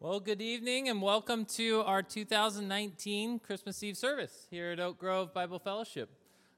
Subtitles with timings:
[0.00, 5.34] Well, good evening and welcome to our 2019 Christmas Eve service here at Oak Grove
[5.34, 6.08] Bible Fellowship.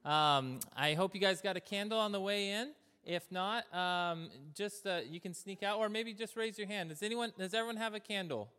[0.05, 2.73] Um, I hope you guys got a candle on the way in.
[3.03, 6.91] If not, um, just uh, you can sneak out, or maybe just raise your hand.
[6.91, 7.33] Does anyone?
[7.39, 8.51] Does everyone have a candle?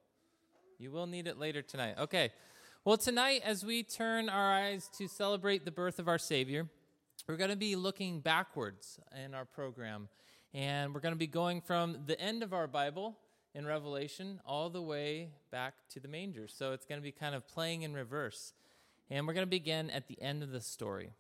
[0.80, 1.98] You will need it later tonight.
[2.00, 2.32] Okay.
[2.84, 6.68] Well, tonight, as we turn our eyes to celebrate the birth of our Savior,
[7.27, 10.09] we're going to be looking backwards in our program,
[10.55, 13.16] and we're going to be going from the end of our Bible
[13.54, 16.48] in Revelation all the way back to the manger.
[16.48, 18.54] So it's going to be kind of playing in reverse.
[19.09, 21.12] And we're going to begin at the end of the story.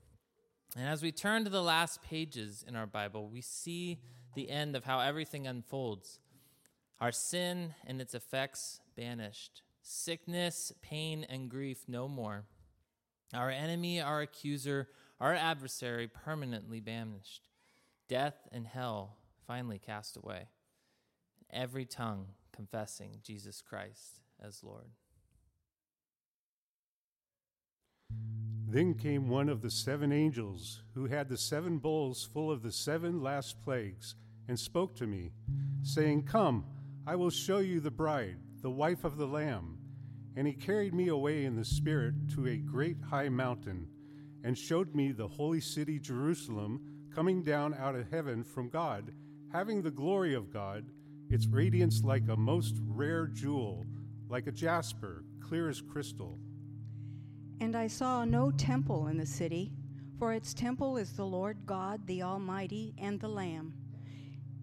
[0.77, 3.99] And as we turn to the last pages in our Bible, we see
[4.35, 6.19] the end of how everything unfolds.
[7.01, 12.45] Our sin and its effects banished, sickness, pain, and grief no more.
[13.33, 14.87] Our enemy, our accuser,
[15.19, 17.49] our adversary permanently banished.
[18.07, 20.47] Death and hell finally cast away
[21.53, 24.89] every tongue confessing Jesus Christ as Lord.
[28.67, 32.71] Then came one of the seven angels who had the seven bowls full of the
[32.71, 34.15] seven last plagues
[34.47, 35.31] and spoke to me,
[35.83, 36.65] saying, Come,
[37.05, 39.77] I will show you the bride, the wife of the Lamb.
[40.37, 43.87] And he carried me away in the Spirit to a great high mountain
[44.43, 46.81] and showed me the holy city Jerusalem
[47.13, 49.11] coming down out of heaven from God,
[49.51, 50.85] having the glory of God
[51.33, 53.85] its radiance like a most rare jewel,
[54.29, 56.37] like a jasper, clear as crystal.
[57.61, 59.71] And I saw no temple in the city,
[60.19, 63.73] for its temple is the Lord God, the Almighty, and the Lamb.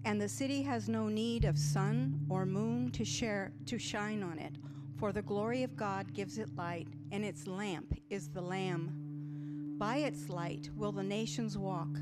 [0.05, 4.39] And the city has no need of sun or moon to share to shine on
[4.39, 4.57] it,
[4.97, 9.77] for the glory of God gives it light, and its lamp is the Lamb.
[9.79, 11.97] By its light will the nations walk,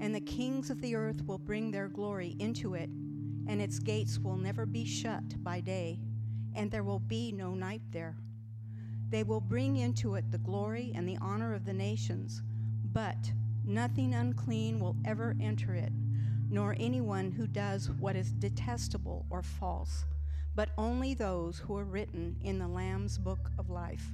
[0.00, 2.90] and the kings of the earth will bring their glory into it
[3.46, 5.98] and its gates will never be shut by day,
[6.54, 8.16] and there will be no night there.
[9.08, 12.42] They will bring into it the glory and the honor of the nations,
[12.92, 13.32] but
[13.64, 15.92] nothing unclean will ever enter it,
[16.48, 20.04] nor anyone who does what is detestable or false,
[20.54, 24.12] but only those who are written in the Lamb's book of life.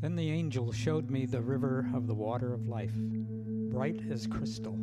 [0.00, 2.94] Then the angel showed me the river of the water of life,
[3.70, 4.78] bright as crystal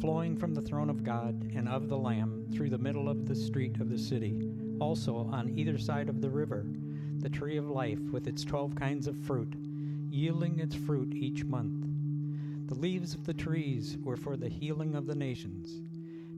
[0.00, 3.34] flowing from the throne of God and of the Lamb through the middle of the
[3.34, 4.48] street of the city.
[4.78, 6.66] Also, on either side of the river,
[7.18, 9.52] the tree of life with its twelve kinds of fruit,
[10.08, 11.84] yielding its fruit each month.
[12.68, 15.82] The leaves of the trees were for the healing of the nations.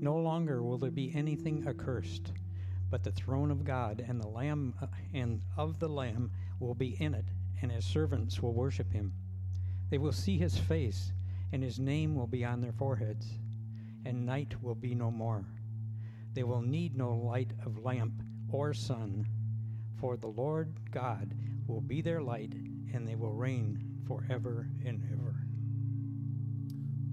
[0.00, 2.32] No longer will there be anything accursed,
[2.88, 6.96] but the throne of God and the Lamb uh, and of the Lamb will be
[6.98, 7.26] in it,
[7.60, 9.12] and his servants will worship him.
[9.90, 11.12] They will see his face,
[11.52, 13.26] and his name will be on their foreheads
[14.04, 15.44] and night will be no more.
[16.32, 19.26] They will need no light of lamp or sun,
[20.00, 21.34] for the Lord God
[21.66, 22.52] will be their light,
[22.92, 25.36] and they will reign forever and ever.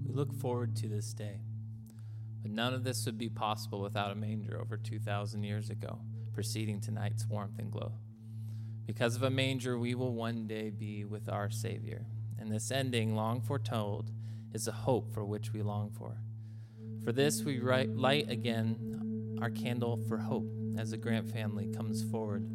[0.06, 1.40] We look forward to this day.
[2.42, 5.98] But none of this would be possible without a manger over 2,000 years ago,
[6.32, 7.92] preceding tonight's warmth and glow.
[8.86, 12.06] Because of a manger, we will one day be with our Savior.
[12.38, 14.10] And this ending, long foretold,
[14.54, 16.18] is a hope for which we long for.
[17.08, 20.44] For this, we light again our candle for hope
[20.76, 22.46] as the Grant family comes forward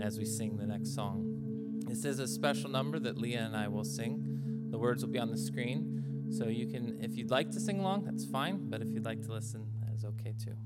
[0.00, 1.80] as we sing the next song.
[1.86, 4.66] This is a special number that Leah and I will sing.
[4.72, 6.26] The words will be on the screen.
[6.36, 8.68] So you can, if you'd like to sing along, that's fine.
[8.68, 10.56] But if you'd like to listen, that is okay too.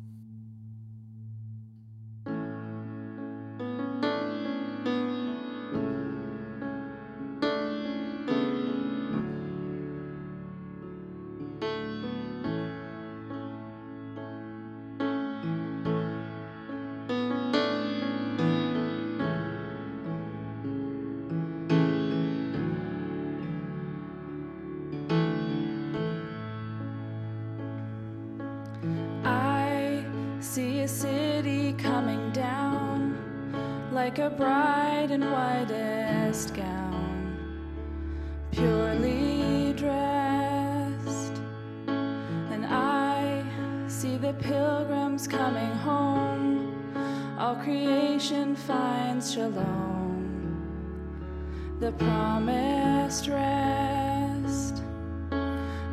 [51.98, 54.82] Promised rest.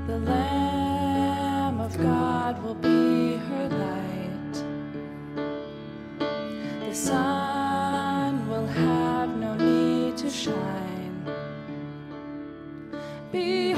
[0.07, 4.55] The Lamb of God will be her light.
[6.87, 11.25] The sun will have no need to shine.
[13.31, 13.70] Behold,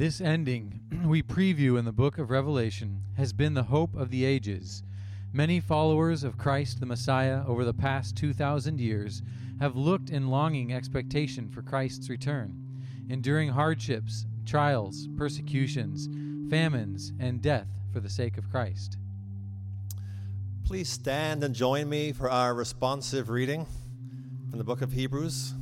[0.00, 4.24] This ending we preview in the book of Revelation has been the hope of the
[4.24, 4.82] ages.
[5.30, 9.20] Many followers of Christ the Messiah over the past 2,000 years
[9.60, 12.56] have looked in longing expectation for Christ's return,
[13.10, 16.08] enduring hardships, trials, persecutions,
[16.48, 18.96] famines, and death for the sake of Christ.
[20.64, 23.66] Please stand and join me for our responsive reading
[24.48, 25.52] from the book of Hebrews.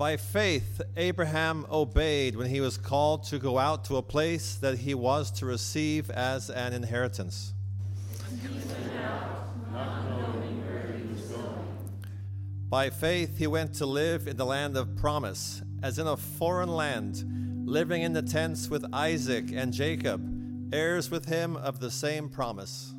[0.00, 4.78] By faith, Abraham obeyed when he was called to go out to a place that
[4.78, 7.52] he was to receive as an inheritance.
[12.70, 16.74] By faith, he went to live in the land of promise, as in a foreign
[16.74, 22.30] land, living in the tents with Isaac and Jacob, heirs with him of the same
[22.30, 22.94] promise.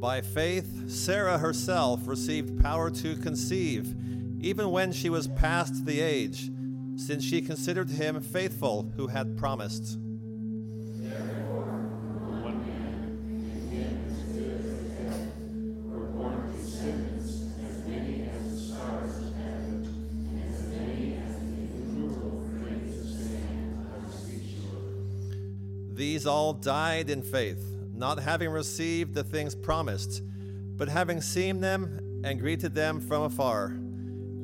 [0.00, 3.96] By faith, Sarah herself received power to conceive,
[4.40, 6.50] even when she was past the age,
[6.94, 9.98] since she considered him faithful who had promised.
[25.92, 30.22] These all died in faith, not having received the things promised,
[30.76, 33.66] but having seen them and greeted them from afar,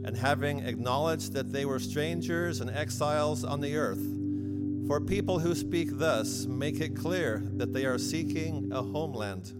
[0.04, 4.04] and having acknowledged that they were strangers and exiles on the earth.
[4.86, 9.52] For people who speak thus make it clear that they are seeking a homeland.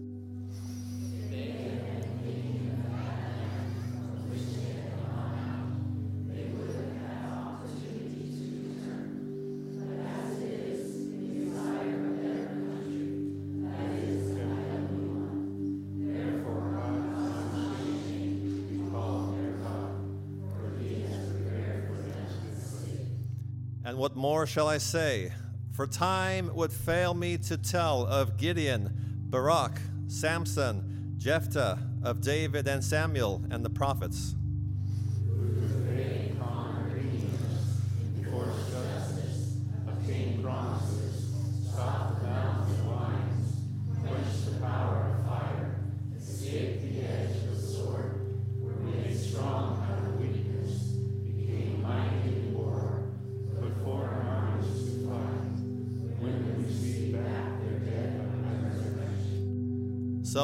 [23.95, 25.31] And what more shall I say?
[25.71, 28.89] For time would fail me to tell of Gideon,
[29.29, 34.35] Barak, Samson, Jephthah, of David and Samuel and the prophets.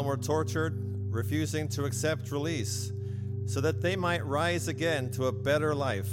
[0.02, 2.92] Some were tortured, refusing to accept release,
[3.46, 6.10] so that they might rise again to a better life.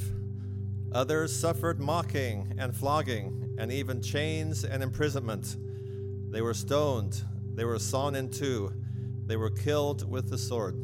[0.93, 5.57] Others suffered mocking and flogging, and even chains and imprisonment.
[6.31, 7.23] They were stoned,
[7.55, 8.75] they were sawn in two,
[9.25, 10.77] they were killed with the sword.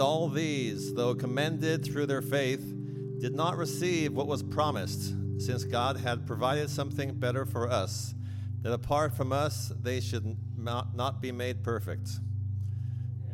[0.00, 2.64] And all these, though commended through their faith,
[3.20, 8.14] did not receive what was promised, since God had provided something better for us,
[8.62, 12.08] that apart from us they should not be made perfect.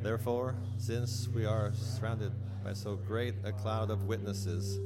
[0.02, 2.32] Therefore, since we are surrounded
[2.64, 4.76] by so great a cloud of witnesses,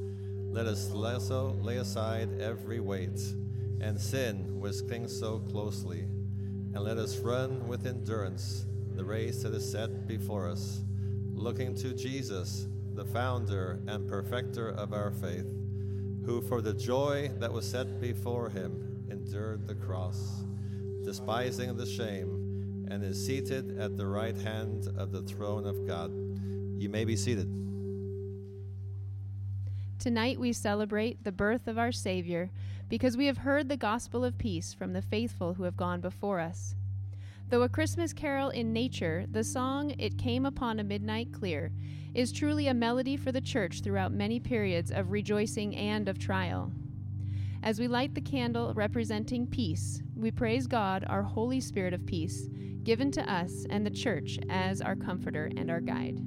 [0.53, 3.19] let us also lay aside every weight
[3.81, 9.55] and sin which clings so closely, and let us run with endurance the race that
[9.55, 10.83] is set before us
[11.41, 15.47] looking to Jesus, the founder and perfecter of our faith,
[16.27, 20.45] who for the joy that was set before him endured the cross,
[21.03, 26.11] despising the shame, and is seated at the right hand of the throne of God.
[26.79, 27.49] You may be seated.
[29.99, 32.51] Tonight we celebrate the birth of our Savior
[32.91, 36.41] because we have heard the gospel of peace from the faithful who have gone before
[36.41, 36.75] us.
[37.51, 41.73] Though a Christmas carol in nature, the song It Came Upon a Midnight Clear
[42.15, 46.71] is truly a melody for the church throughout many periods of rejoicing and of trial.
[47.65, 52.49] As we light the candle representing peace, we praise God, our Holy Spirit of peace,
[52.85, 56.21] given to us and the church as our comforter and our guide.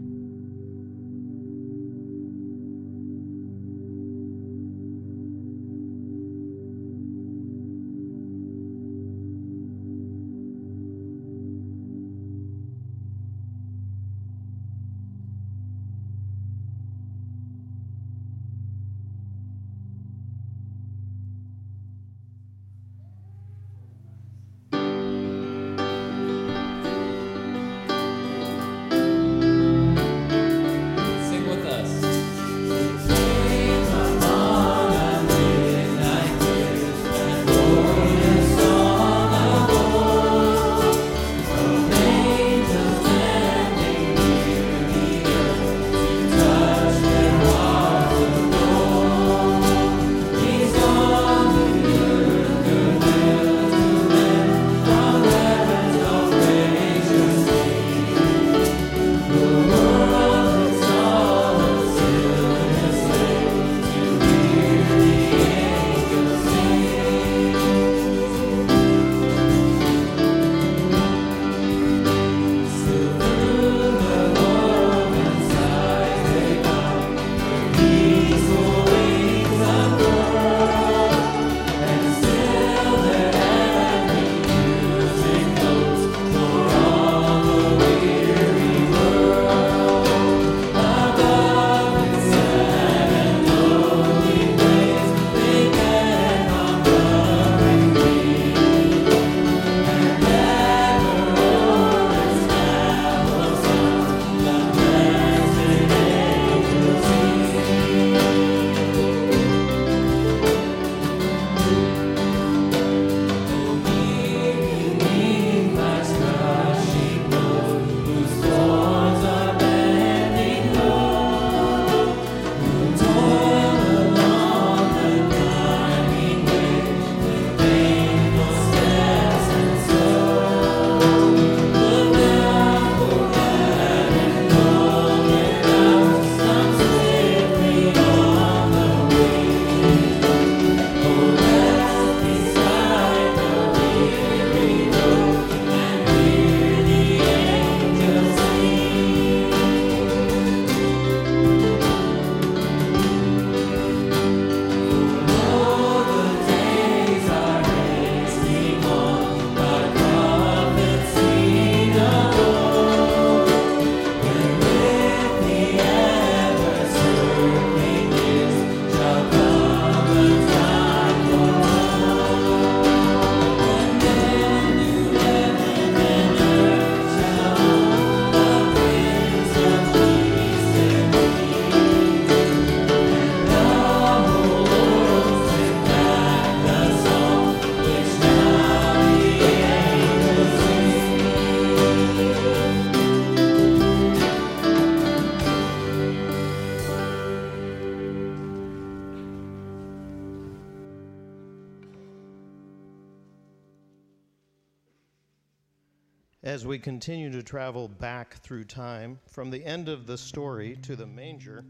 [206.44, 210.98] As we continue to travel back through time, from the end of the story to
[210.98, 211.64] the manger,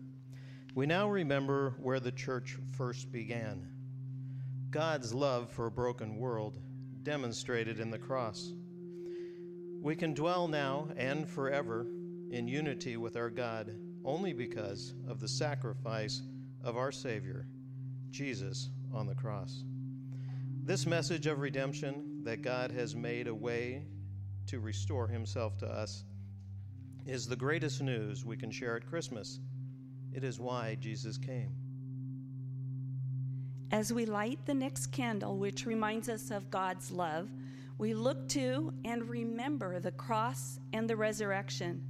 [0.74, 3.68] we now remember where the church first began.
[4.72, 6.60] God's love for a broken world
[7.04, 8.52] demonstrated in the cross.
[9.80, 11.86] We can dwell now and forever
[12.32, 16.24] in unity with our God only because of the sacrifice
[16.64, 17.46] of our Savior,
[18.10, 19.66] Jesus, on the cross.
[20.64, 23.86] This message of redemption that God has made a way
[24.48, 26.04] to restore Himself to us
[27.06, 29.40] is the greatest news we can share at Christmas.
[30.14, 31.56] It is why Jesus came.
[33.72, 37.30] As we light the next candle, which reminds us of God's love,
[37.78, 41.84] we look to and remember the cross and the resurrection.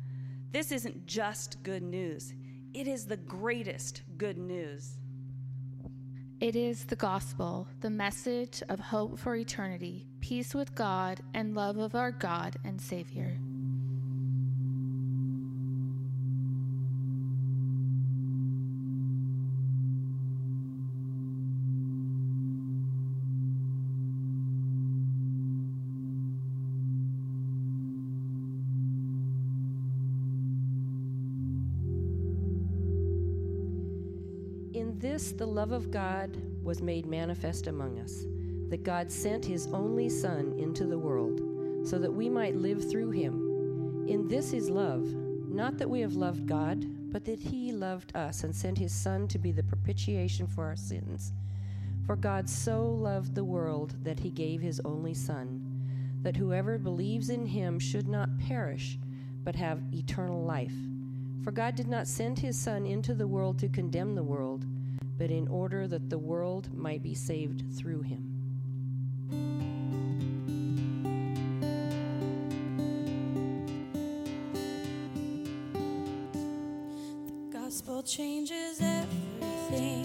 [0.52, 2.34] This isn't just good news,
[2.74, 4.98] it is the greatest good news.
[6.40, 11.78] It is the gospel, the message of hope for eternity, peace with God, and love
[11.78, 13.38] of our God and Savior.
[35.24, 38.26] This, the love of God was made manifest among us,
[38.70, 43.12] that God sent his only Son into the world, so that we might live through
[43.12, 44.06] him.
[44.10, 45.06] In this is love,
[45.48, 49.30] not that we have loved God, but that he loved us and sent his Son
[49.30, 51.32] to be the propitiation for our sins.
[52.06, 57.30] For God so loved the world that he gave his only Son, that whoever believes
[57.30, 59.00] in him should not perish,
[59.46, 60.76] but have eternal life.
[61.46, 64.66] For God did not send his Son into the world to condemn the world,
[65.18, 68.30] but in order that the world might be saved through him.
[77.28, 80.03] The gospel changes everything.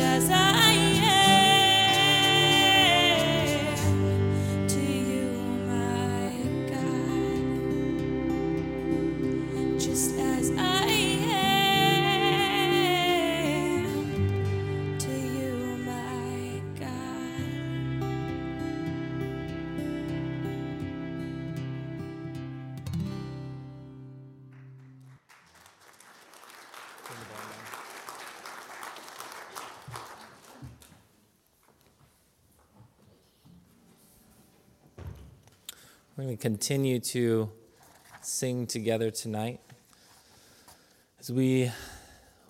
[0.00, 0.47] As I
[36.28, 37.50] To continue to
[38.20, 39.60] sing together tonight
[41.18, 41.72] as we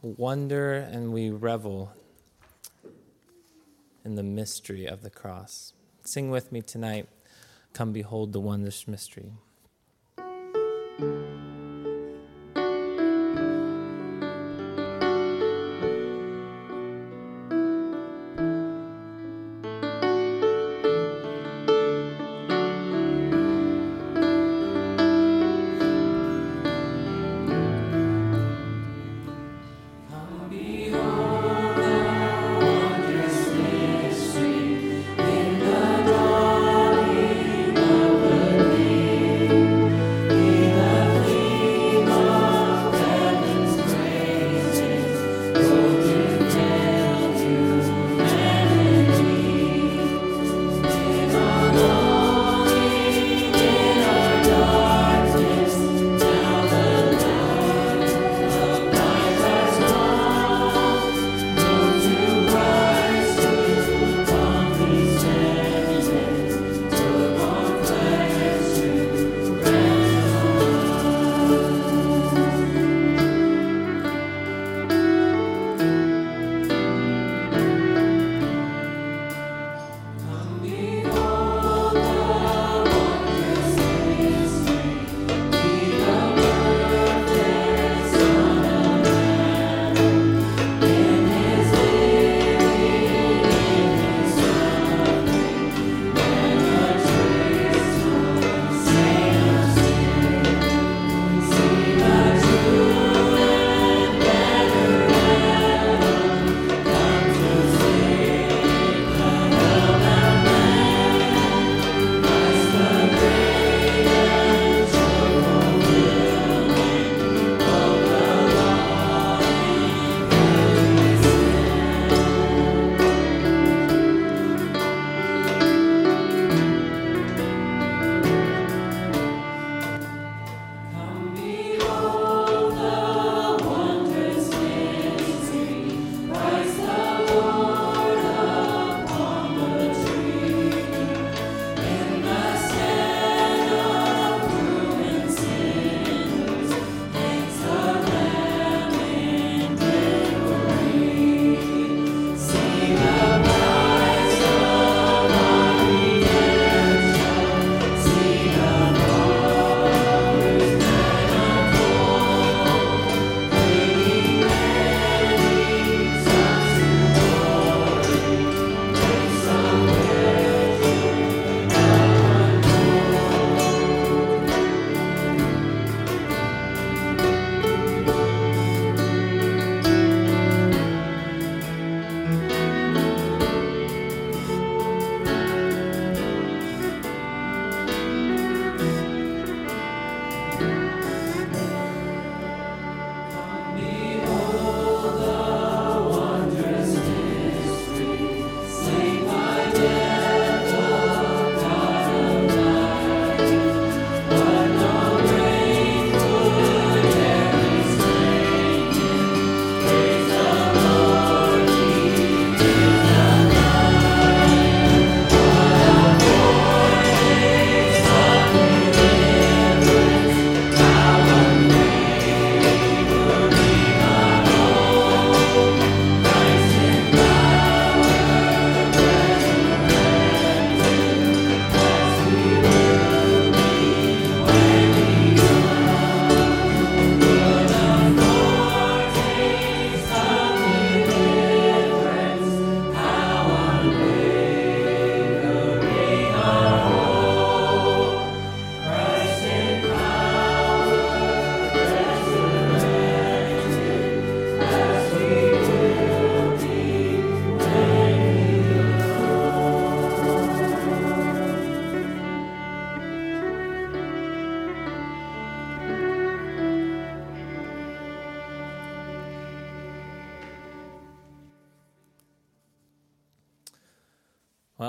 [0.02, 1.92] wonder and we revel
[4.04, 5.74] in the mystery of the cross.
[6.04, 7.08] Sing with me tonight.
[7.72, 9.30] Come behold the wondrous mystery.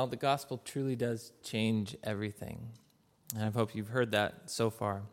[0.09, 2.69] The gospel truly does change everything.
[3.35, 5.03] And I hope you've heard that so far.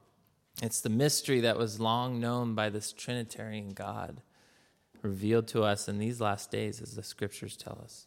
[0.62, 4.22] It's the mystery that was long known by this Trinitarian God,
[5.02, 8.06] revealed to us in these last days, as the scriptures tell us.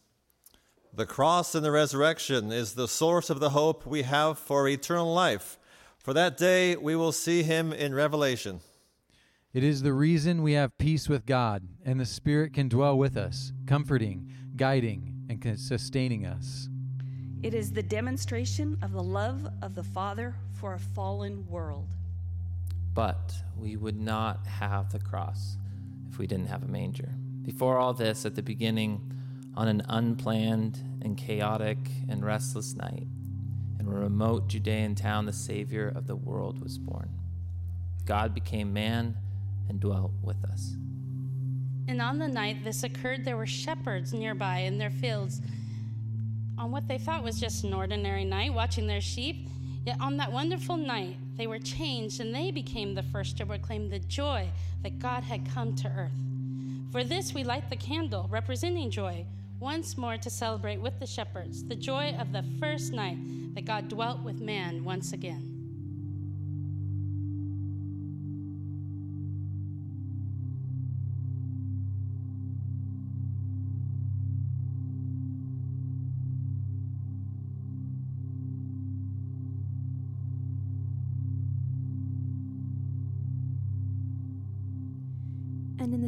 [0.91, 5.13] The cross and the resurrection is the source of the hope we have for eternal
[5.13, 5.59] life.
[5.99, 8.61] For that day we will see him in Revelation.
[9.53, 13.15] It is the reason we have peace with God, and the Spirit can dwell with
[13.15, 16.69] us, comforting, guiding, and sustaining us.
[17.41, 21.87] It is the demonstration of the love of the Father for a fallen world.
[22.93, 25.55] But we would not have the cross
[26.09, 27.13] if we didn't have a manger.
[27.43, 29.13] Before all this, at the beginning,
[29.55, 31.77] on an unplanned and chaotic
[32.09, 33.07] and restless night,
[33.79, 37.09] in a remote Judean town, the Savior of the world was born.
[38.05, 39.15] God became man
[39.69, 40.75] and dwelt with us.
[41.87, 45.41] And on the night this occurred, there were shepherds nearby in their fields
[46.59, 49.47] on what they thought was just an ordinary night, watching their sheep.
[49.85, 53.89] Yet on that wonderful night, they were changed and they became the first to proclaim
[53.89, 54.49] the joy
[54.83, 56.11] that God had come to earth.
[56.91, 59.25] For this, we light the candle, representing joy,
[59.59, 63.17] once more to celebrate with the shepherds the joy of the first night
[63.55, 65.48] that God dwelt with man once again.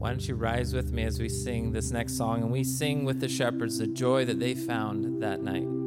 [0.00, 3.04] why don't you rise with me as we sing this next song and we sing
[3.04, 5.79] with the shepherds the joy that they found that night?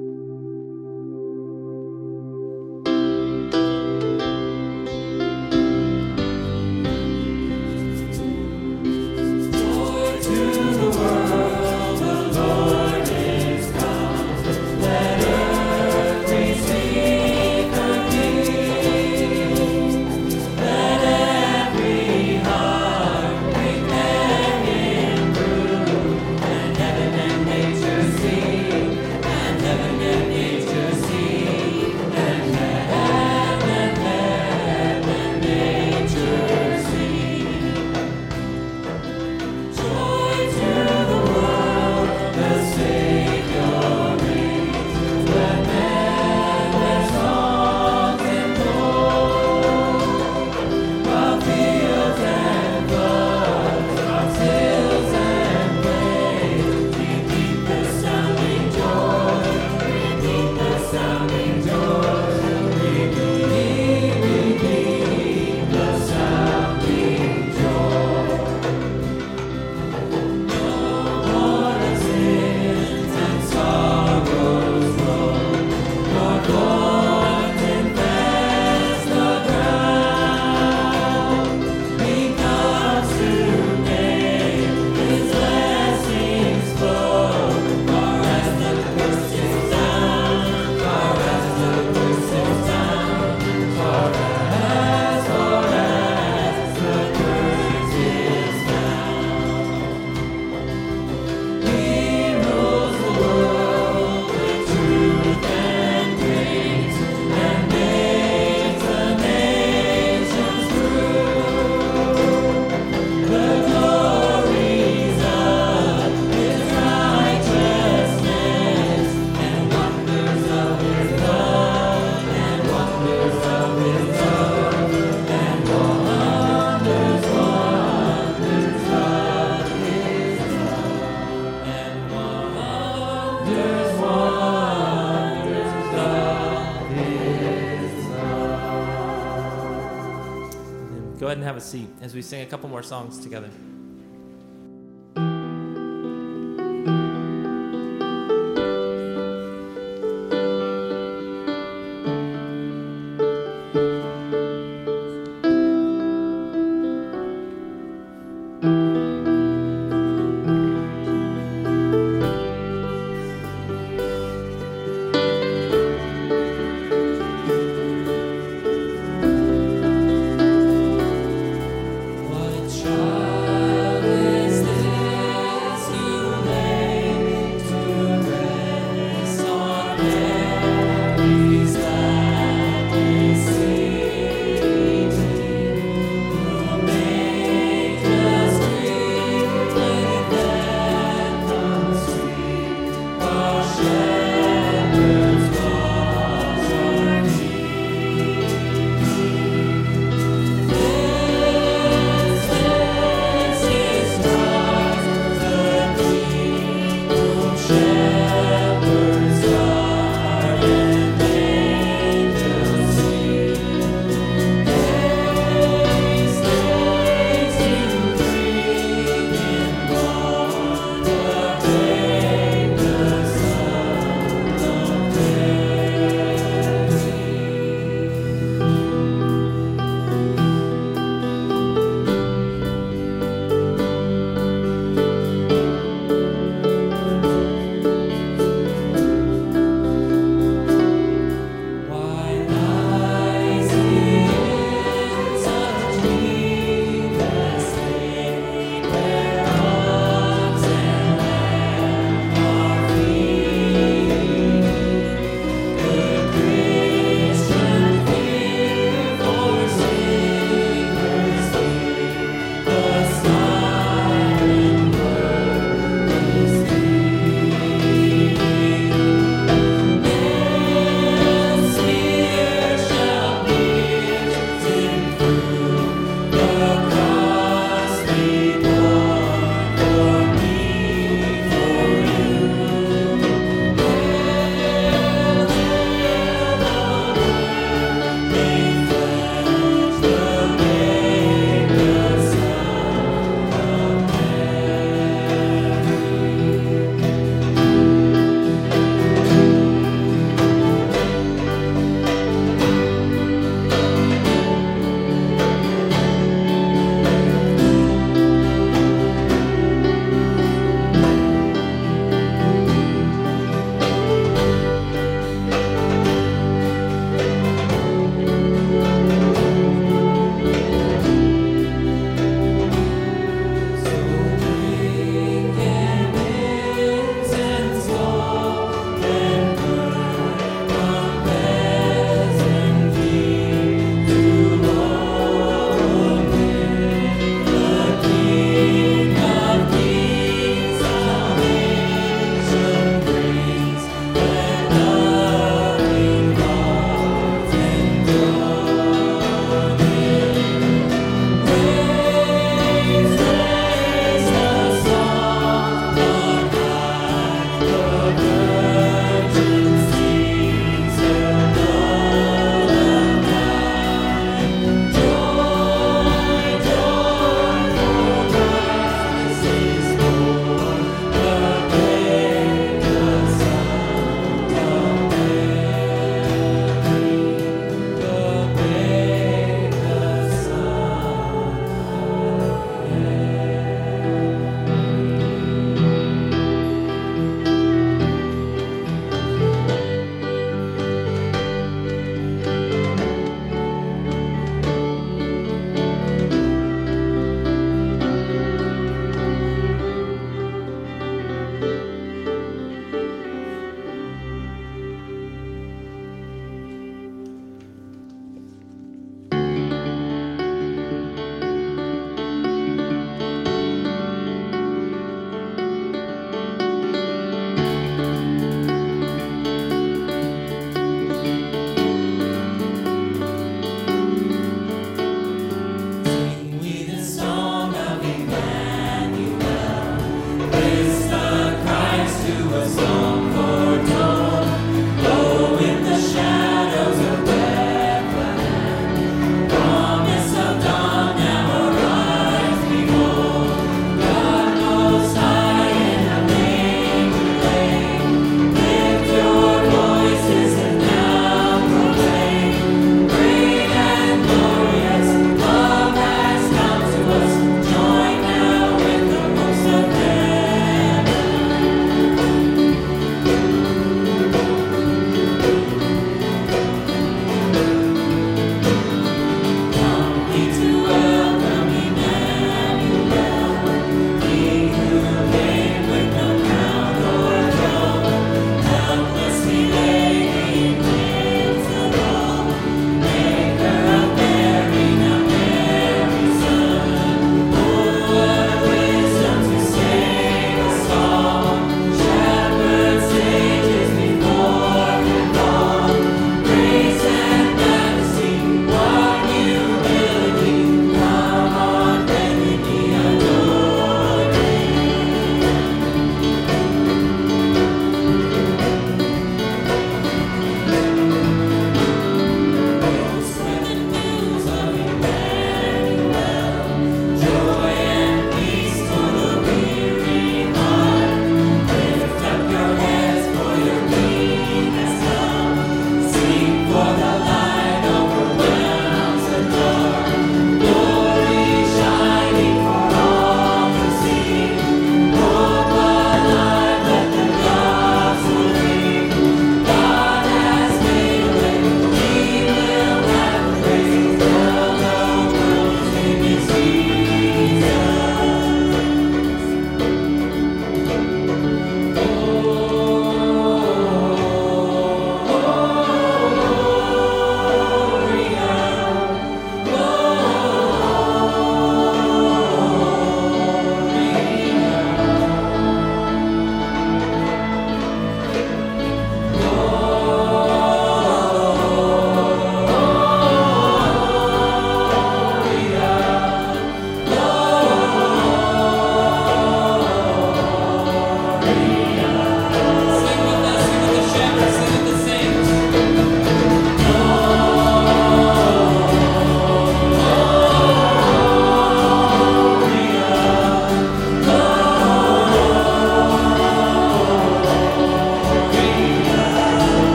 [141.54, 143.50] Have a seat as we sing a couple more songs together.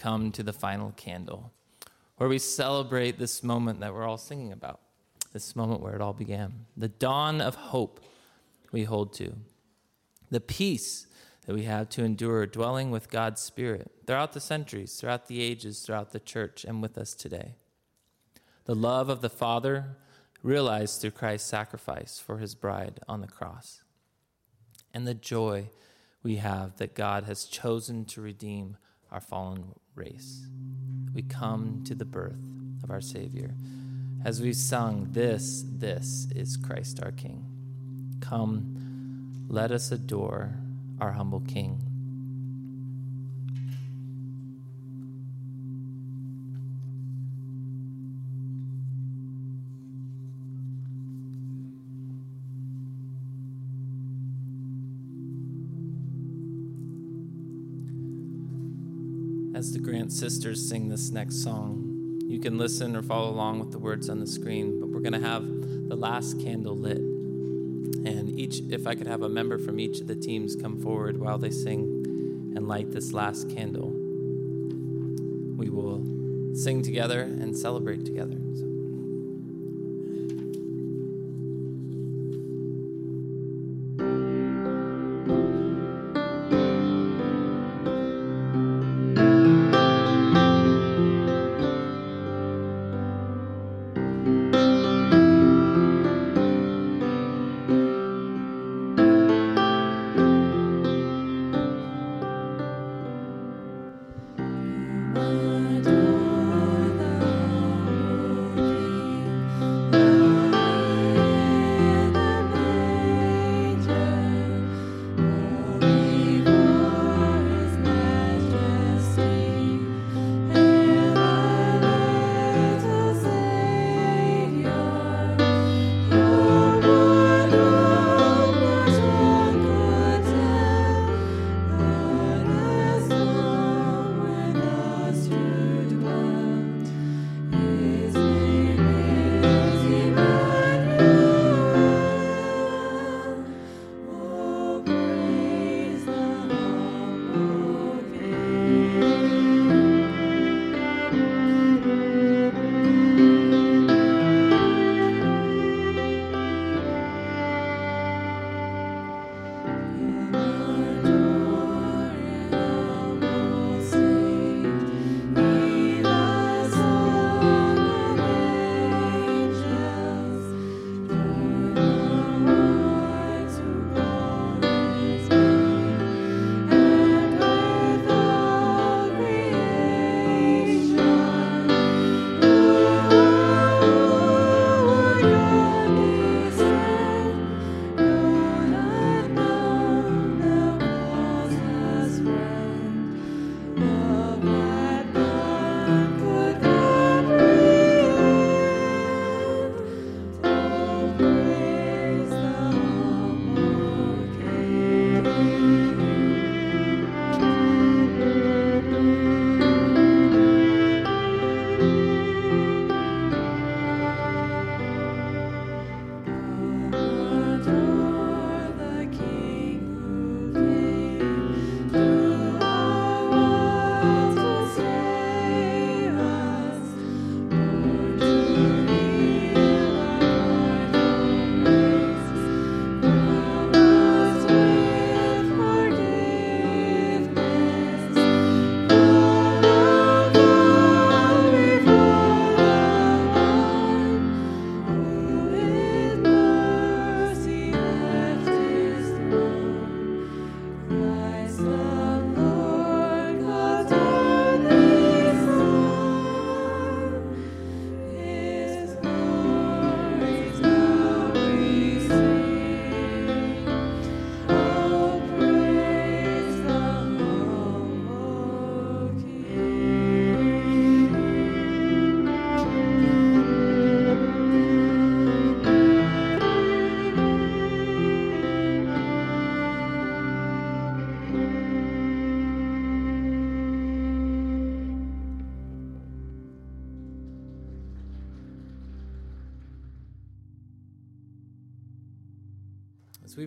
[0.00, 1.52] Come to the final candle,
[2.16, 4.80] where we celebrate this moment that we're all singing about,
[5.32, 8.00] this moment where it all began, the dawn of hope
[8.72, 9.34] we hold to,
[10.30, 11.06] the peace
[11.46, 15.80] that we have to endure dwelling with God's Spirit throughout the centuries, throughout the ages,
[15.80, 17.56] throughout the church, and with us today.
[18.64, 19.96] The love of the Father
[20.42, 23.82] realized through Christ's sacrifice for his bride on the cross,
[24.94, 25.68] and the joy
[26.22, 28.78] we have that God has chosen to redeem
[29.10, 29.74] our fallen
[31.14, 32.40] We come to the birth
[32.82, 33.54] of our Savior.
[34.24, 37.44] As we've sung, This, this is Christ our King.
[38.20, 40.54] Come, let us adore
[41.00, 41.89] our humble King.
[59.60, 63.72] As the Grant sisters sing this next song, you can listen or follow along with
[63.72, 65.44] the words on the screen, but we're going to have
[65.86, 66.96] the last candle lit.
[66.96, 71.20] And each, if I could have a member from each of the teams come forward
[71.20, 73.90] while they sing and light this last candle,
[75.58, 76.06] we will
[76.54, 78.38] sing together and celebrate together.
[78.54, 78.69] So.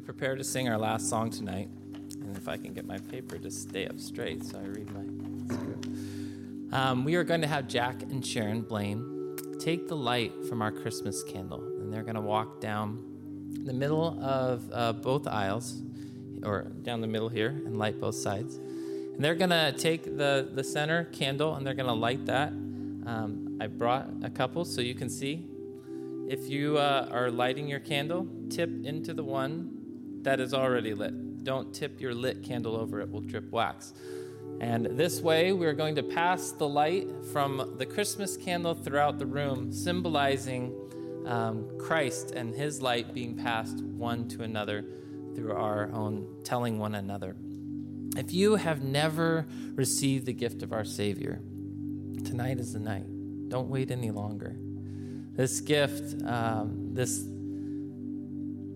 [0.04, 1.70] Prepare to sing our last song tonight,
[2.22, 5.04] and if I can get my paper to stay up straight so I read my
[6.74, 10.72] um, we are going to have Jack and Sharon Blaine take the light from our
[10.72, 12.98] Christmas candle, and they're going to walk down
[13.64, 15.82] the middle of uh, both aisles,
[16.44, 18.56] or down the middle here, and light both sides.
[18.56, 22.50] And they're going to take the, the center candle and they're going to light that.
[22.50, 25.46] Um, I brought a couple so you can see.
[26.28, 29.73] If you uh, are lighting your candle, tip into the one
[30.24, 31.44] that is already lit.
[31.44, 33.94] Don't tip your lit candle over, it will drip wax.
[34.60, 39.26] And this way, we're going to pass the light from the Christmas candle throughout the
[39.26, 40.74] room, symbolizing
[41.26, 44.86] um, Christ and his light being passed one to another
[45.36, 47.36] through our own telling one another.
[48.16, 51.42] If you have never received the gift of our Savior,
[52.24, 53.06] tonight is the night.
[53.50, 54.56] Don't wait any longer.
[55.36, 57.28] This gift, um, this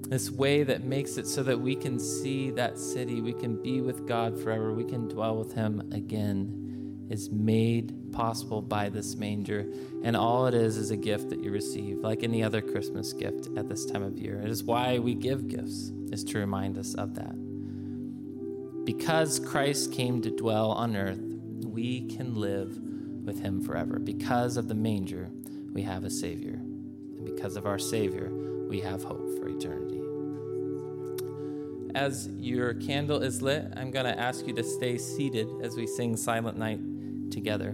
[0.09, 3.81] this way that makes it so that we can see that city, we can be
[3.81, 9.65] with God forever, we can dwell with Him again, is made possible by this manger.
[10.03, 13.49] And all it is is a gift that you receive, like any other Christmas gift
[13.57, 14.39] at this time of year.
[14.39, 17.35] It is why we give gifts, is to remind us of that.
[18.85, 21.19] Because Christ came to dwell on earth,
[21.65, 22.77] we can live
[23.25, 23.99] with Him forever.
[23.99, 25.29] Because of the manger,
[25.73, 26.53] we have a Savior.
[26.53, 28.31] And because of our Savior,
[28.69, 29.96] we have hope for eternity
[31.97, 35.87] as your candle is lit, I'm going to ask you to stay seated as we
[35.87, 36.79] sing Silent Night
[37.31, 37.73] together.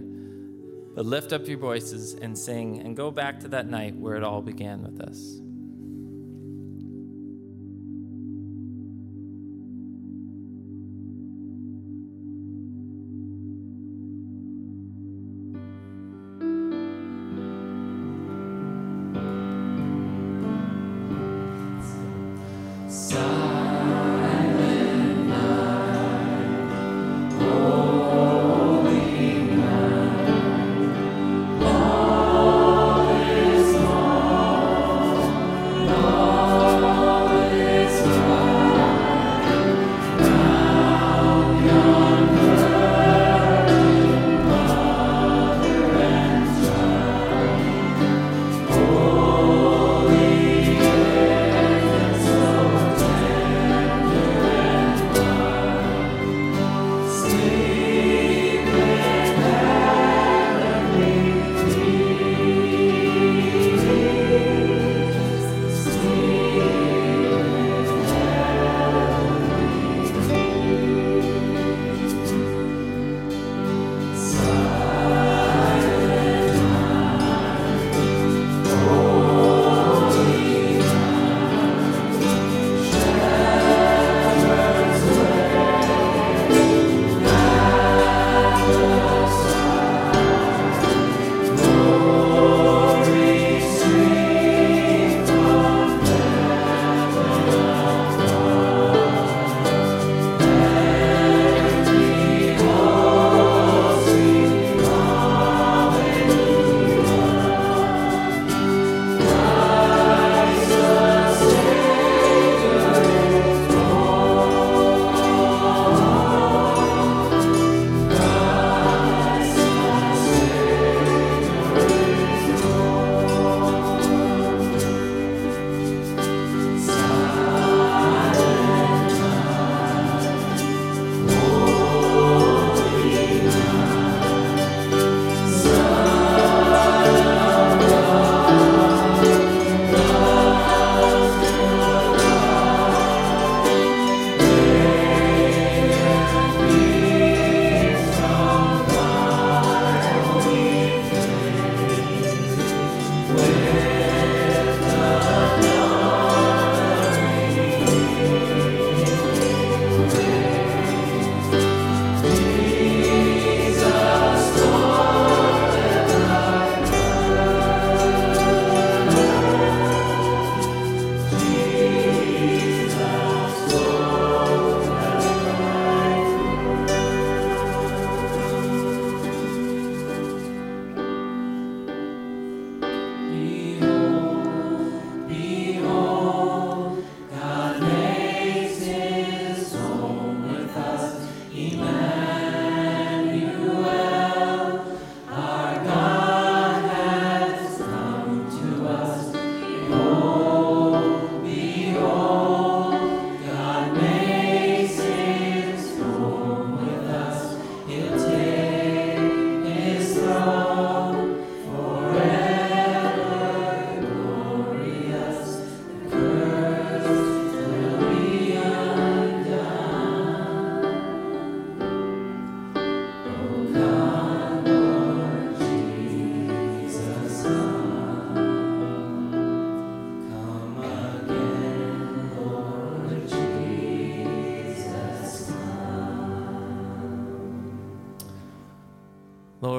[0.94, 4.24] But lift up your voices and sing and go back to that night where it
[4.24, 5.40] all began with us.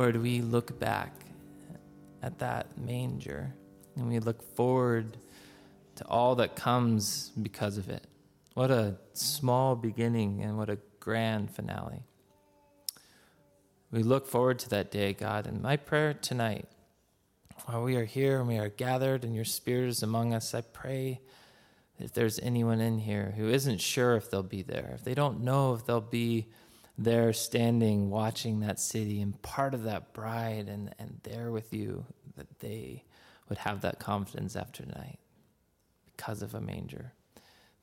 [0.06, 1.12] Lord, we look back
[2.22, 3.52] at that manger
[3.96, 5.18] and we look forward
[5.96, 8.06] to all that comes because of it.
[8.54, 12.04] What a small beginning and what a grand finale.
[13.90, 15.48] We look forward to that day, God.
[15.48, 16.68] And my prayer tonight,
[17.66, 20.62] while we are here and we are gathered and your spirit is among us, I
[20.62, 21.20] pray
[21.98, 25.42] if there's anyone in here who isn't sure if they'll be there, if they don't
[25.42, 26.46] know if they'll be
[26.98, 32.06] there standing watching that city and part of that bride and, and there with you,
[32.38, 33.04] that they
[33.50, 35.20] would have that confidence after tonight
[36.16, 37.14] because of a manger.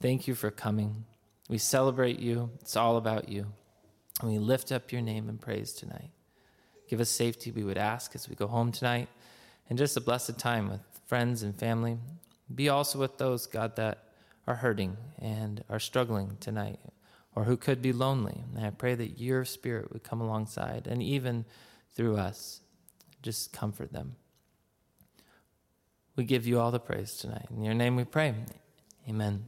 [0.01, 1.05] Thank you for coming.
[1.49, 2.51] We celebrate you.
[2.61, 3.47] It's all about you.
[4.21, 6.11] And we lift up your name and praise tonight.
[6.89, 9.09] Give us safety, we would ask, as we go home tonight,
[9.69, 11.99] and just a blessed time with friends and family.
[12.55, 14.05] Be also with those, God, that
[14.47, 16.81] are hurting and are struggling tonight,
[17.35, 18.45] or who could be lonely.
[18.55, 21.45] And I pray that your spirit would come alongside and even
[21.95, 22.61] through us,
[23.23, 24.17] just comfort them.
[26.17, 27.47] We give you all the praise tonight.
[27.51, 28.35] In your name we pray.
[29.09, 29.45] Amen.